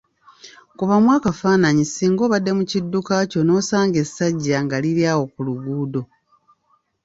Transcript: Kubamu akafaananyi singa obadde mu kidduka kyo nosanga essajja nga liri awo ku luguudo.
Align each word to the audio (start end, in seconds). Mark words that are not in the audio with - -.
Kubamu 0.77 1.09
akafaananyi 1.17 1.83
singa 1.85 2.21
obadde 2.27 2.51
mu 2.57 2.63
kidduka 2.71 3.13
kyo 3.31 3.41
nosanga 3.47 3.97
essajja 4.03 4.57
nga 4.65 4.77
liri 4.83 5.03
awo 5.11 5.23
ku 5.33 5.39
luguudo. 5.47 6.01